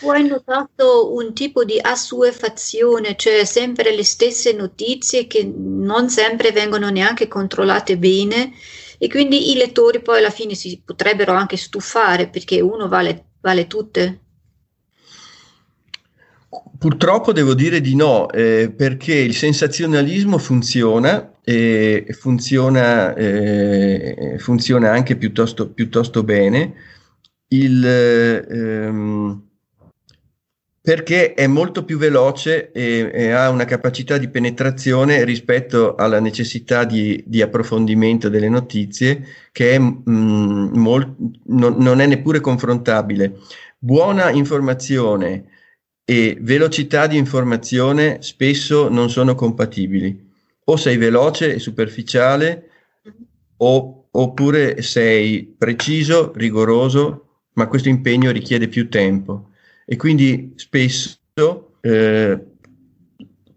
Tu 0.00 0.10
hai 0.10 0.26
notato 0.26 1.14
un 1.14 1.32
tipo 1.32 1.64
di 1.64 1.78
assuefazione, 1.80 3.16
cioè 3.16 3.44
sempre 3.44 3.94
le 3.94 4.04
stesse 4.04 4.52
notizie 4.52 5.26
che 5.26 5.50
non 5.56 6.10
sempre 6.10 6.52
vengono 6.52 6.90
neanche 6.90 7.26
controllate 7.26 7.96
bene 7.96 8.52
e 8.98 9.08
quindi 9.08 9.50
i 9.50 9.56
lettori 9.56 10.02
poi 10.02 10.18
alla 10.18 10.30
fine 10.30 10.54
si 10.54 10.80
potrebbero 10.84 11.32
anche 11.32 11.56
stufare 11.56 12.28
perché 12.28 12.60
uno 12.60 12.86
vale, 12.86 13.24
vale 13.40 13.66
tutte. 13.66 14.20
Purtroppo 16.78 17.32
devo 17.32 17.54
dire 17.54 17.80
di 17.80 17.96
no, 17.96 18.30
eh, 18.30 18.70
perché 18.70 19.14
il 19.14 19.34
sensazionalismo 19.34 20.38
funziona 20.38 21.33
e 21.44 22.06
funziona, 22.18 23.14
eh, 23.14 24.36
funziona 24.38 24.90
anche 24.90 25.16
piuttosto, 25.16 25.70
piuttosto 25.70 26.22
bene. 26.24 26.74
Il, 27.48 27.84
ehm, 27.84 29.42
perché 30.80 31.32
è 31.34 31.46
molto 31.46 31.84
più 31.84 31.96
veloce 31.98 32.70
e, 32.72 33.10
e, 33.12 33.30
ha 33.30 33.48
una 33.48 33.64
capacità 33.64 34.18
di 34.18 34.28
penetrazione 34.28 35.24
rispetto 35.24 35.94
alla 35.94 36.20
necessità 36.20 36.84
di, 36.84 37.22
di 37.26 37.40
approfondimento 37.40 38.28
delle 38.28 38.50
notizie 38.50 39.24
che 39.50 39.72
è, 39.74 39.78
mh, 39.78 39.94
mm, 40.10 40.76
molt, 40.76 41.14
non, 41.44 41.76
non 41.78 42.00
è 42.00 42.06
neppure 42.06 42.40
confrontabile. 42.40 43.38
Buona 43.78 44.30
informazione 44.30 45.44
e 46.04 46.36
velocità 46.40 47.06
di 47.06 47.16
informazione 47.16 48.18
spesso 48.20 48.88
non 48.90 49.08
sono 49.08 49.34
compatibili. 49.34 50.23
O 50.64 50.76
sei 50.76 50.96
veloce 50.96 51.54
e 51.54 51.58
superficiale 51.58 52.70
o, 53.58 54.08
oppure 54.10 54.82
sei 54.82 55.54
preciso, 55.56 56.32
rigoroso, 56.34 57.42
ma 57.54 57.66
questo 57.66 57.88
impegno 57.88 58.30
richiede 58.30 58.68
più 58.68 58.88
tempo. 58.88 59.50
E 59.84 59.96
quindi 59.96 60.52
spesso 60.56 61.76
eh, 61.80 62.44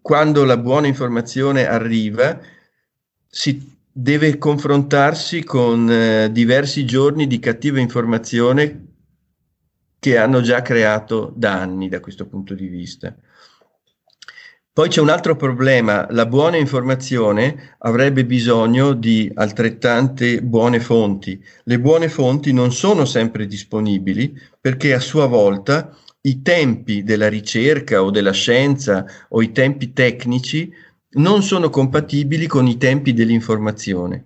quando 0.01 0.43
la 0.45 0.57
buona 0.57 0.87
informazione 0.87 1.65
arriva 1.65 2.39
si 3.27 3.75
deve 3.91 4.37
confrontarsi 4.37 5.43
con 5.43 5.89
eh, 5.89 6.31
diversi 6.31 6.85
giorni 6.85 7.27
di 7.27 7.39
cattiva 7.39 7.79
informazione 7.79 8.85
che 9.99 10.17
hanno 10.17 10.41
già 10.41 10.61
creato 10.61 11.33
danni 11.35 11.89
da 11.89 11.99
questo 11.99 12.27
punto 12.27 12.53
di 12.53 12.67
vista. 12.67 13.15
Poi 14.77 14.89
c'è 14.89 15.01
un 15.01 15.09
altro 15.09 15.35
problema, 15.35 16.05
la 16.11 16.27
buona 16.27 16.57
informazione 16.57 17.77
avrebbe 17.79 18.25
bisogno 18.25 18.93
di 18.93 19.27
altrettante 19.33 20.39
buone 20.43 20.79
fonti. 20.79 21.43
Le 21.63 21.79
buone 21.79 22.09
fonti 22.09 22.53
non 22.53 22.71
sono 22.71 23.03
sempre 23.05 23.47
disponibili 23.47 24.39
perché 24.61 24.93
a 24.93 24.99
sua 24.99 25.25
volta 25.25 25.97
i 26.21 26.43
tempi 26.43 27.01
della 27.01 27.27
ricerca 27.27 28.03
o 28.03 28.11
della 28.11 28.33
scienza 28.33 29.03
o 29.29 29.41
i 29.41 29.51
tempi 29.51 29.93
tecnici 29.93 30.71
non 31.13 31.41
sono 31.41 31.71
compatibili 31.71 32.45
con 32.45 32.67
i 32.67 32.77
tempi 32.77 33.13
dell'informazione. 33.13 34.25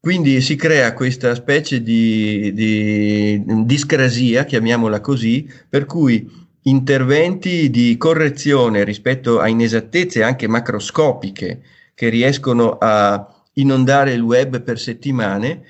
Quindi 0.00 0.40
si 0.40 0.56
crea 0.56 0.94
questa 0.94 1.34
specie 1.34 1.82
di, 1.82 2.50
di 2.54 3.42
discrasia, 3.66 4.46
chiamiamola 4.46 5.02
così, 5.02 5.46
per 5.68 5.84
cui 5.84 6.45
interventi 6.66 7.70
di 7.70 7.96
correzione 7.96 8.84
rispetto 8.84 9.40
a 9.40 9.48
inesattezze 9.48 10.22
anche 10.22 10.48
macroscopiche 10.48 11.62
che 11.94 12.08
riescono 12.08 12.78
a 12.78 13.34
inondare 13.54 14.12
il 14.12 14.20
web 14.20 14.62
per 14.62 14.78
settimane, 14.78 15.62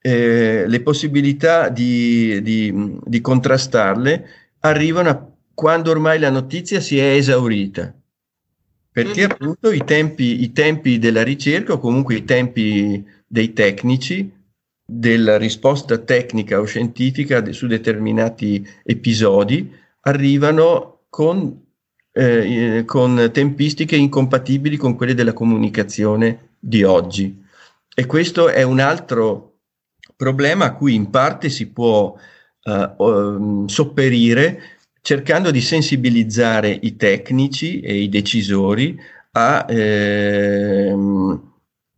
eh, 0.00 0.64
le 0.66 0.80
possibilità 0.80 1.68
di, 1.68 2.40
di, 2.42 2.98
di 3.04 3.20
contrastarle 3.20 4.26
arrivano 4.60 5.36
quando 5.54 5.90
ormai 5.90 6.18
la 6.18 6.30
notizia 6.30 6.80
si 6.80 6.98
è 6.98 7.14
esaurita 7.14 7.94
perché 8.92 9.26
mm. 9.26 9.30
appunto 9.30 9.72
i 9.72 9.82
tempi, 9.84 10.42
i 10.42 10.52
tempi, 10.52 10.98
della 10.98 11.22
ricerca 11.22 11.72
o 11.72 11.78
comunque 11.78 12.16
i 12.16 12.24
tempi 12.24 13.02
dei 13.26 13.54
tecnici, 13.54 14.30
della 14.84 15.38
risposta 15.38 15.96
tecnica 15.96 16.60
o 16.60 16.64
scientifica 16.64 17.40
de- 17.40 17.54
su 17.54 17.66
determinati 17.66 18.64
episodi, 18.84 19.80
arrivano 20.02 21.00
con, 21.08 21.60
eh, 22.12 22.84
con 22.86 23.30
tempistiche 23.32 23.96
incompatibili 23.96 24.76
con 24.76 24.94
quelle 24.96 25.14
della 25.14 25.32
comunicazione 25.32 26.50
di 26.58 26.82
oggi. 26.84 27.42
E 27.94 28.06
questo 28.06 28.48
è 28.48 28.62
un 28.62 28.80
altro 28.80 29.58
problema 30.16 30.66
a 30.66 30.74
cui 30.74 30.94
in 30.94 31.10
parte 31.10 31.48
si 31.48 31.68
può 31.68 32.14
uh, 32.64 33.04
um, 33.04 33.66
sopperire 33.66 34.60
cercando 35.02 35.50
di 35.50 35.60
sensibilizzare 35.60 36.70
i 36.70 36.96
tecnici 36.96 37.80
e 37.80 37.96
i 37.96 38.08
decisori 38.08 38.98
a 39.32 39.66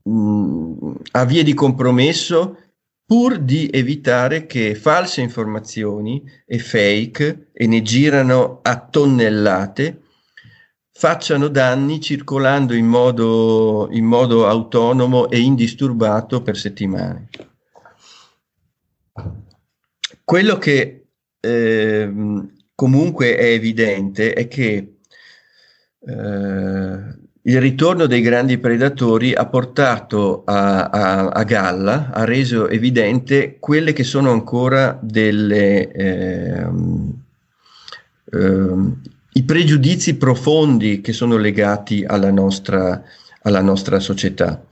Mm, 0.07 0.97
a 1.13 1.25
vie 1.25 1.43
di 1.43 1.55
compromesso 1.55 2.59
pur 3.07 3.39
di 3.39 3.69
evitare 3.71 4.47
che 4.47 4.75
false 4.75 5.21
informazioni 5.21 6.23
e 6.47 6.59
fake, 6.59 7.51
e 7.53 7.67
ne 7.67 7.83
girano 7.83 8.61
a 8.63 8.79
tonnellate, 8.81 10.03
facciano 10.91 11.49
danni 11.49 12.01
circolando 12.01 12.73
in 12.73 12.87
modo, 12.87 13.89
in 13.91 14.05
modo 14.05 14.47
autonomo 14.47 15.29
e 15.29 15.41
indisturbato 15.41 16.43
per 16.43 16.57
settimane. 16.57 17.29
Quello 20.25 20.57
che 20.57 21.07
eh, 21.41 22.13
comunque 22.75 23.37
è 23.37 23.45
evidente 23.45 24.33
è 24.33 24.49
che 24.49 24.97
eh, 25.99 27.23
il 27.47 27.61
ritorno 27.61 28.07
dei 28.07 28.23
grandi 28.23 28.57
predatori 28.57 29.35
ha 29.35 29.45
portato 29.45 30.45
a, 30.47 30.85
a, 30.87 31.29
a, 31.29 31.43
galla, 31.43 32.11
ha 32.11 32.25
reso 32.25 32.69
evidente 32.69 33.59
quelle 33.59 33.93
che 33.93 34.03
sono 34.03 34.31
ancora 34.31 34.99
delle, 35.03 35.93
eh, 35.93 36.67
eh, 38.33 38.75
i 39.33 39.43
pregiudizi 39.43 40.17
profondi 40.17 41.03
che 41.03 41.13
sono 41.13 41.37
legati 41.37 42.03
alla 42.07 42.31
nostra, 42.31 43.03
alla 43.43 43.61
nostra 43.61 44.01
società, 44.01 44.65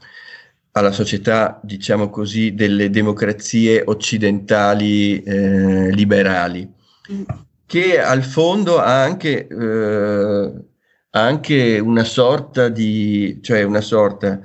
alla 0.71 0.91
società, 0.91 1.59
diciamo 1.61 2.09
così, 2.09 2.55
delle 2.55 2.89
democrazie 2.89 3.83
occidentali 3.85 5.21
eh, 5.21 5.91
liberali, 5.91 6.67
mm. 7.11 7.21
che 7.67 8.01
al 8.01 8.23
fondo 8.23 8.79
ha 8.79 9.03
anche 9.03 9.45
eh, 9.45 10.51
anche 11.15 11.79
una 11.79 12.03
sorta 12.03 12.69
di, 12.69 13.39
cioè 13.41 13.63
una 13.63 13.81
sorta, 13.81 14.39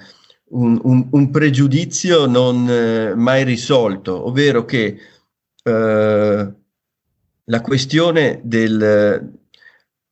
un, 0.50 0.78
un, 0.82 1.08
un 1.10 1.30
pregiudizio 1.30 2.26
non 2.26 2.68
eh, 2.68 3.14
mai 3.14 3.44
risolto, 3.44 4.26
ovvero 4.26 4.64
che 4.64 4.98
eh, 5.62 6.52
la 7.44 7.60
questione 7.60 8.40
del 8.42 9.36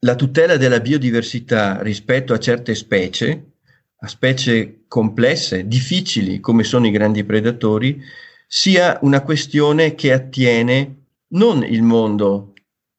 la 0.07 0.15
tutela 0.15 0.57
della 0.57 0.81
biodiversità 0.81 1.83
rispetto 1.83 2.33
a 2.33 2.39
certe 2.39 2.75
specie, 2.75 3.53
a 3.99 4.07
specie 4.07 4.85
complesse, 4.87 5.67
difficili 5.67 6.39
come 6.39 6.63
sono 6.63 6.87
i 6.87 6.93
grandi 6.93 7.25
predatori, 7.25 8.01
sia 8.47 8.99
una 9.03 9.23
questione 9.23 9.97
che 9.97 10.13
attiene 10.13 11.07
non 11.29 11.65
il 11.65 11.83
mondo 11.83 12.53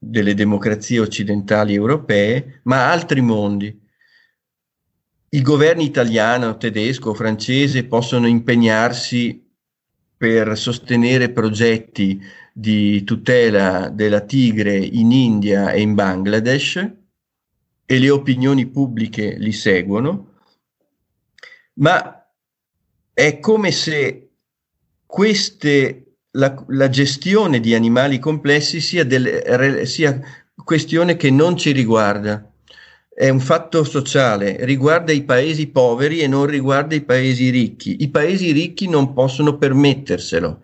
delle 0.10 0.34
democrazie 0.34 1.00
occidentali 1.00 1.74
europee, 1.74 2.62
ma 2.64 2.92
altri 2.92 3.22
mondi. 3.22 3.86
I 5.30 5.42
governi 5.42 5.84
italiano, 5.84 6.58
tedesco, 6.58 7.14
francese 7.14 7.86
possono 7.86 8.28
impegnarsi 8.28 9.46
per 10.16 10.58
sostenere 10.58 11.32
progetti 11.32 12.20
di 12.54 13.04
tutela 13.04 13.90
della 13.90 14.22
tigre 14.22 14.76
in 14.76 15.12
India 15.12 15.72
e 15.72 15.82
in 15.82 15.94
Bangladesh 15.94 16.92
e 17.86 18.00
le 18.00 18.10
opinioni 18.10 18.66
pubbliche 18.66 19.36
li 19.38 19.52
seguono, 19.52 20.40
ma 21.76 22.28
è 23.14 23.40
come 23.40 23.72
se 23.72 24.30
queste, 25.06 26.07
la, 26.38 26.64
la 26.68 26.90
gestione 26.90 27.60
di 27.60 27.76
animali 27.76 28.20
complessi 28.20 28.80
sia, 28.80 29.04
del, 29.04 29.82
sia 29.86 30.20
questione 30.64 31.16
che 31.16 31.30
non 31.30 31.58
ci 31.58 31.72
riguarda 31.72 32.50
è 33.14 33.30
un 33.30 33.40
fatto 33.40 33.84
sociale, 33.84 34.58
riguarda 34.62 35.12
i 35.12 35.24
paesi 35.24 35.68
poveri 35.68 36.20
e 36.20 36.28
non 36.28 36.46
riguarda 36.46 36.94
i 36.94 37.02
paesi 37.02 37.50
ricchi. 37.50 38.04
I 38.04 38.10
paesi 38.10 38.52
ricchi 38.52 38.88
non 38.88 39.14
possono 39.14 39.58
permetterselo 39.58 40.60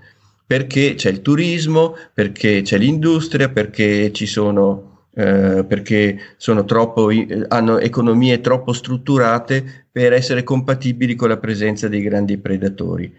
perché 0.45 0.93
c'è 0.93 1.09
il 1.09 1.23
turismo, 1.23 1.95
perché 2.13 2.61
c'è 2.61 2.77
l'industria, 2.77 3.49
perché 3.49 4.11
ci 4.11 4.27
sono, 4.27 5.07
eh, 5.15 5.65
perché 5.67 6.19
troppo, 6.67 7.09
hanno 7.47 7.79
economie 7.79 8.39
troppo 8.39 8.71
strutturate 8.71 9.87
per 9.91 10.13
essere 10.13 10.43
compatibili 10.43 11.15
con 11.15 11.29
la 11.29 11.37
presenza 11.37 11.87
dei 11.87 12.01
grandi 12.01 12.37
predatori. 12.37 13.11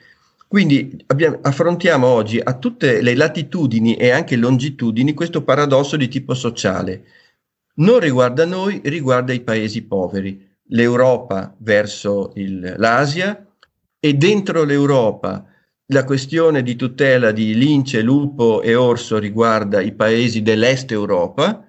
Quindi 0.54 1.02
abbiamo, 1.08 1.40
affrontiamo 1.42 2.06
oggi 2.06 2.38
a 2.38 2.56
tutte 2.56 3.02
le 3.02 3.16
latitudini 3.16 3.96
e 3.96 4.10
anche 4.10 4.36
longitudini 4.36 5.12
questo 5.12 5.42
paradosso 5.42 5.96
di 5.96 6.06
tipo 6.06 6.32
sociale. 6.32 7.06
Non 7.78 7.98
riguarda 7.98 8.44
noi, 8.44 8.80
riguarda 8.84 9.32
i 9.32 9.40
paesi 9.40 9.82
poveri, 9.82 10.48
l'Europa 10.68 11.52
verso 11.58 12.30
il, 12.36 12.72
l'Asia 12.78 13.44
e 13.98 14.14
dentro 14.14 14.62
l'Europa 14.62 15.44
la 15.86 16.04
questione 16.04 16.62
di 16.62 16.76
tutela 16.76 17.32
di 17.32 17.56
lince, 17.56 18.00
lupo 18.00 18.62
e 18.62 18.76
orso 18.76 19.18
riguarda 19.18 19.80
i 19.80 19.90
paesi 19.90 20.40
dell'est 20.40 20.92
Europa, 20.92 21.66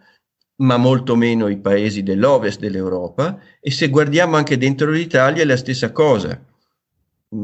ma 0.58 0.78
molto 0.78 1.16
meno 1.16 1.48
i 1.48 1.58
paesi 1.58 2.04
dell'ovest 2.04 2.60
dell'Europa 2.60 3.40
e 3.60 3.72
se 3.72 3.90
guardiamo 3.90 4.36
anche 4.36 4.60
dentro 4.60 4.92
l'Italia 4.92 5.42
è 5.42 5.46
la 5.46 5.58
stessa 5.58 5.92
cosa 5.92 6.40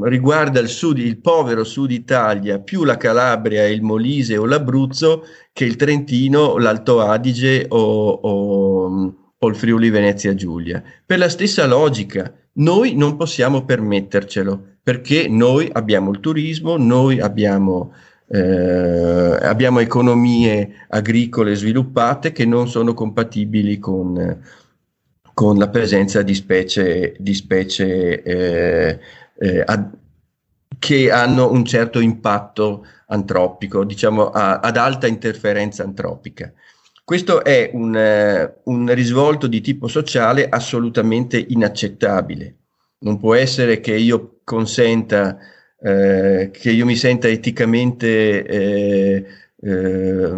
riguarda 0.03 0.59
il, 0.59 0.67
sud, 0.69 0.97
il 0.99 1.17
povero 1.19 1.63
sud 1.63 1.91
Italia, 1.91 2.59
più 2.59 2.83
la 2.83 2.97
Calabria, 2.97 3.67
il 3.67 3.81
Molise 3.81 4.37
o 4.37 4.45
l'Abruzzo 4.45 5.23
che 5.51 5.65
il 5.65 5.75
Trentino, 5.75 6.57
l'Alto 6.57 7.01
Adige 7.01 7.65
o, 7.69 8.09
o, 8.09 9.15
o 9.37 9.47
il 9.47 9.55
Friuli 9.55 9.89
Venezia 9.89 10.33
Giulia. 10.35 10.81
Per 11.05 11.17
la 11.17 11.29
stessa 11.29 11.65
logica, 11.65 12.33
noi 12.53 12.95
non 12.95 13.17
possiamo 13.17 13.65
permettercelo 13.65 14.69
perché 14.83 15.27
noi 15.27 15.69
abbiamo 15.71 16.11
il 16.11 16.19
turismo, 16.19 16.75
noi 16.77 17.19
abbiamo, 17.19 17.93
eh, 18.27 19.37
abbiamo 19.41 19.79
economie 19.79 20.85
agricole 20.89 21.55
sviluppate 21.55 22.31
che 22.31 22.45
non 22.45 22.67
sono 22.67 22.93
compatibili 22.93 23.77
con, 23.77 24.41
con 25.33 25.57
la 25.57 25.69
presenza 25.69 26.23
di 26.23 26.33
specie, 26.33 27.15
di 27.17 27.33
specie 27.33 28.23
eh, 28.23 28.99
eh, 29.37 29.63
ad, 29.65 29.99
che 30.79 31.11
hanno 31.11 31.51
un 31.51 31.63
certo 31.65 31.99
impatto 31.99 32.85
antropico, 33.07 33.83
diciamo 33.83 34.29
a, 34.29 34.59
ad 34.59 34.77
alta 34.77 35.07
interferenza 35.07 35.83
antropica. 35.83 36.51
Questo 37.03 37.43
è 37.43 37.69
un, 37.73 37.95
eh, 37.95 38.61
un 38.63 38.93
risvolto 38.93 39.47
di 39.47 39.59
tipo 39.61 39.87
sociale 39.87 40.47
assolutamente 40.49 41.37
inaccettabile. 41.37 42.55
Non 42.99 43.19
può 43.19 43.35
essere 43.35 43.79
che 43.79 43.95
io 43.95 44.39
consenta, 44.43 45.37
eh, 45.81 46.51
che 46.53 46.71
io 46.71 46.85
mi 46.85 46.95
senta 46.95 47.27
eticamente, 47.27 48.45
eh, 48.45 49.25
eh, 49.61 50.33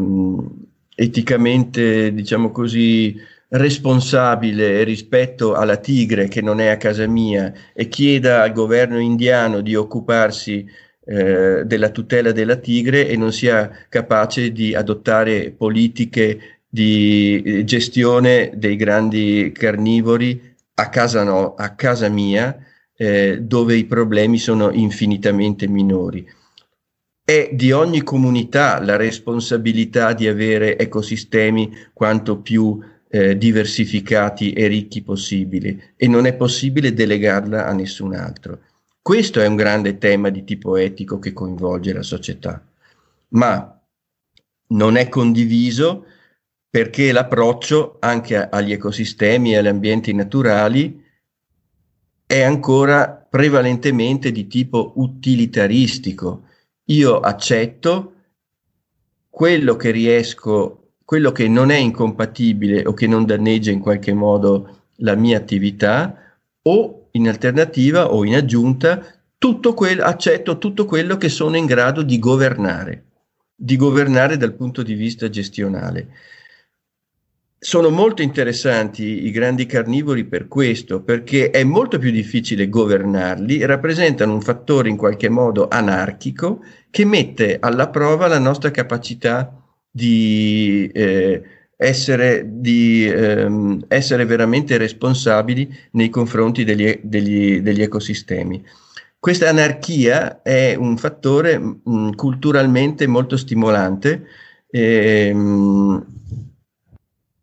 eticamente 0.95 2.13
diciamo 2.13 2.51
così, 2.51 3.15
responsabile 3.53 4.83
rispetto 4.83 5.53
alla 5.53 5.77
tigre 5.77 6.27
che 6.27 6.41
non 6.41 6.59
è 6.59 6.67
a 6.67 6.77
casa 6.77 7.05
mia 7.05 7.53
e 7.73 7.87
chieda 7.87 8.41
al 8.41 8.51
governo 8.51 8.99
indiano 8.99 9.61
di 9.61 9.75
occuparsi 9.75 10.65
eh, 11.05 11.63
della 11.65 11.89
tutela 11.89 12.31
della 12.31 12.55
tigre 12.55 13.07
e 13.07 13.15
non 13.15 13.31
sia 13.31 13.69
capace 13.89 14.51
di 14.51 14.73
adottare 14.73 15.51
politiche 15.51 16.61
di 16.67 17.43
eh, 17.43 17.63
gestione 17.63 18.51
dei 18.55 18.75
grandi 18.75 19.51
carnivori 19.53 20.55
a 20.75 20.89
casa, 20.89 21.23
no, 21.23 21.53
a 21.53 21.75
casa 21.75 22.09
mia, 22.09 22.57
eh, 22.95 23.39
dove 23.39 23.75
i 23.75 23.85
problemi 23.85 24.39
sono 24.39 24.71
infinitamente 24.71 25.67
minori. 25.67 26.27
È 27.23 27.51
di 27.53 27.71
ogni 27.71 28.01
comunità 28.01 28.81
la 28.81 28.95
responsabilità 28.95 30.13
di 30.13 30.27
avere 30.27 30.77
ecosistemi 30.77 31.71
quanto 31.93 32.39
più 32.39 32.79
eh, 33.13 33.37
diversificati 33.37 34.53
e 34.53 34.65
ricchi 34.65 35.03
possibili 35.03 35.79
e 35.95 36.07
non 36.07 36.25
è 36.25 36.33
possibile 36.33 36.95
delegarla 36.95 37.67
a 37.67 37.71
nessun 37.71 38.15
altro. 38.15 38.61
Questo 39.03 39.39
è 39.39 39.45
un 39.45 39.55
grande 39.55 39.99
tema 39.99 40.29
di 40.29 40.43
tipo 40.43 40.77
etico 40.77 41.19
che 41.19 41.31
coinvolge 41.31 41.93
la 41.93 42.01
società, 42.01 42.65
ma 43.29 43.79
non 44.69 44.95
è 44.95 45.09
condiviso 45.09 46.07
perché 46.67 47.11
l'approccio 47.11 47.97
anche 47.99 48.49
agli 48.49 48.71
ecosistemi 48.71 49.53
e 49.53 49.57
agli 49.57 49.67
ambienti 49.67 50.11
naturali 50.11 51.05
è 52.25 52.41
ancora 52.41 53.27
prevalentemente 53.29 54.31
di 54.31 54.47
tipo 54.47 54.93
utilitaristico. 54.95 56.47
Io 56.85 57.19
accetto 57.19 58.13
quello 59.29 59.75
che 59.75 59.91
riesco 59.91 60.82
quello 61.13 61.31
che 61.31 61.47
non 61.47 61.69
è 61.69 61.75
incompatibile 61.75 62.87
o 62.87 62.93
che 62.95 63.05
non 63.05 63.23
danneggia 63.23 63.69
in 63.69 63.79
qualche 63.79 64.13
modo 64.13 64.85
la 64.95 65.13
mia 65.13 65.37
attività 65.37 66.33
o 66.63 67.09
in 67.11 67.27
alternativa 67.27 68.11
o 68.11 68.25
in 68.25 68.33
aggiunta 68.33 69.13
tutto 69.37 69.75
quel, 69.75 70.01
accetto 70.01 70.57
tutto 70.57 70.85
quello 70.85 71.15
che 71.17 71.29
sono 71.29 71.55
in 71.55 71.67
grado 71.67 72.01
di 72.01 72.17
governare, 72.17 73.03
di 73.53 73.75
governare 73.75 74.37
dal 74.37 74.55
punto 74.55 74.81
di 74.81 74.95
vista 74.95 75.29
gestionale. 75.29 76.07
Sono 77.59 77.91
molto 77.91 78.23
interessanti 78.23 79.27
i 79.27 79.29
grandi 79.29 79.67
carnivori 79.67 80.25
per 80.25 80.47
questo, 80.47 81.01
perché 81.01 81.51
è 81.51 81.63
molto 81.63 81.99
più 81.99 82.09
difficile 82.09 82.69
governarli, 82.69 83.63
rappresentano 83.67 84.33
un 84.33 84.41
fattore 84.41 84.89
in 84.89 84.97
qualche 84.97 85.29
modo 85.29 85.67
anarchico 85.69 86.63
che 86.89 87.05
mette 87.05 87.59
alla 87.59 87.89
prova 87.89 88.25
la 88.25 88.39
nostra 88.39 88.71
capacità 88.71 89.59
di, 89.95 90.89
eh, 90.91 91.43
essere, 91.77 92.43
di 92.47 93.07
ehm, 93.07 93.85
essere, 93.87 94.25
veramente 94.25 94.77
responsabili 94.77 95.71
nei 95.91 96.09
confronti 96.09 96.63
degli, 96.63 96.99
degli, 97.03 97.59
degli, 97.59 97.81
ecosistemi. 97.83 98.63
Questa 99.19 99.47
anarchia 99.47 100.41
è 100.41 100.73
un 100.75 100.97
fattore 100.97 101.59
mh, 101.59 102.15
culturalmente 102.15 103.05
molto 103.05 103.37
stimolante 103.37 104.25
ehm, 104.71 106.05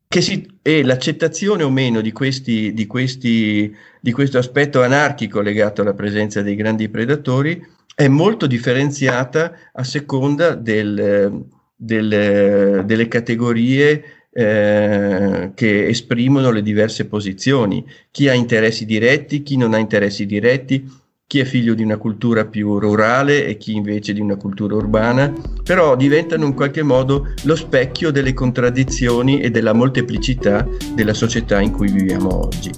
si, 0.08 0.58
e 0.60 0.82
l'accettazione 0.82 1.62
o 1.62 1.70
meno 1.70 2.00
di, 2.00 2.10
questi, 2.10 2.74
di, 2.74 2.86
questi, 2.86 3.74
di 4.00 4.12
questo 4.12 4.38
aspetto 4.38 4.82
anarchico 4.82 5.40
legato 5.40 5.82
alla 5.82 5.94
presenza 5.94 6.42
dei 6.42 6.56
grandi 6.56 6.88
predatori 6.88 7.64
è 7.94 8.08
molto 8.08 8.48
differenziata 8.48 9.52
a 9.72 9.84
seconda 9.84 10.54
del 10.54 11.46
delle, 11.82 12.82
delle 12.84 13.08
categorie 13.08 14.04
eh, 14.30 15.50
che 15.54 15.86
esprimono 15.88 16.50
le 16.50 16.62
diverse 16.62 17.06
posizioni, 17.06 17.84
chi 18.10 18.28
ha 18.28 18.34
interessi 18.34 18.84
diretti, 18.84 19.42
chi 19.42 19.56
non 19.56 19.72
ha 19.72 19.78
interessi 19.78 20.26
diretti, 20.26 20.86
chi 21.26 21.38
è 21.38 21.44
figlio 21.44 21.74
di 21.74 21.82
una 21.82 21.96
cultura 21.96 22.44
più 22.44 22.78
rurale 22.78 23.46
e 23.46 23.56
chi 23.56 23.74
invece 23.76 24.12
di 24.12 24.20
una 24.20 24.36
cultura 24.36 24.74
urbana, 24.74 25.32
però 25.62 25.96
diventano 25.96 26.44
in 26.44 26.54
qualche 26.54 26.82
modo 26.82 27.28
lo 27.44 27.56
specchio 27.56 28.10
delle 28.10 28.34
contraddizioni 28.34 29.40
e 29.40 29.50
della 29.50 29.72
molteplicità 29.72 30.68
della 30.94 31.14
società 31.14 31.60
in 31.60 31.70
cui 31.70 31.90
viviamo 31.90 32.36
oggi. 32.36 32.70